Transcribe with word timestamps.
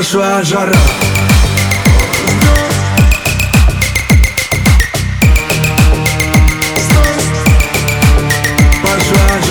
большая 0.00 0.42
жара. 0.44 0.72
Большая 8.82 9.42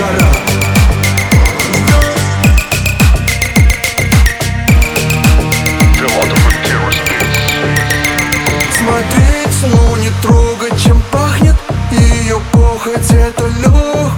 Смотреть, 8.72 9.72
но 9.72 9.98
не 9.98 10.10
трогать, 10.24 10.82
чем 10.84 11.00
пахнет 11.12 11.56
Ее 11.92 12.40
похоть 12.52 13.12
это 13.12 13.46
любовь 13.62 14.09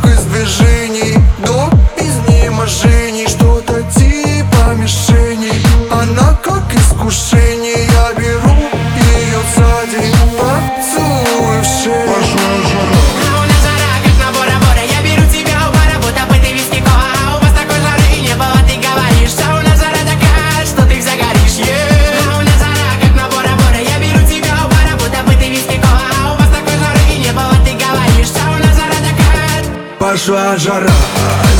sua 30.18 30.58
jornada. 30.58 31.51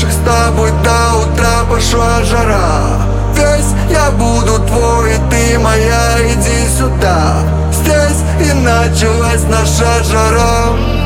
наших 0.00 0.12
с 0.12 0.24
тобой 0.24 0.70
до 0.82 1.18
утра 1.18 1.64
пошла 1.70 2.22
жара. 2.22 3.02
Весь 3.34 3.74
я 3.90 4.10
буду 4.12 4.58
твой, 4.66 5.14
и 5.14 5.18
ты 5.30 5.58
моя, 5.58 6.16
иди 6.20 6.68
сюда. 6.78 7.42
Здесь 7.72 8.22
и 8.40 8.52
началась 8.52 9.42
наша 9.48 10.02
жара. 10.04 10.99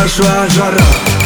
Joshua 0.00 0.48
Jarrah. 0.48 1.19